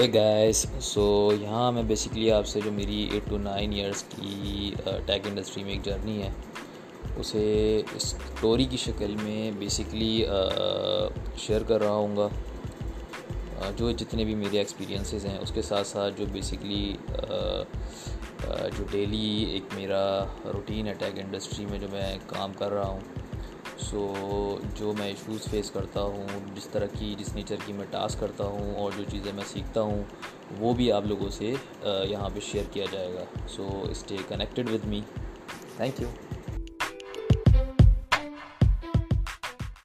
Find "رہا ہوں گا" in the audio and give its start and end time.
11.80-12.28